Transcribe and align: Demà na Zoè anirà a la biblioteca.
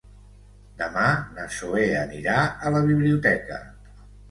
Demà 0.79 1.03
na 1.35 1.45
Zoè 1.59 1.85
anirà 2.01 2.39
a 2.71 2.75
la 2.79 2.83
biblioteca. 2.91 3.63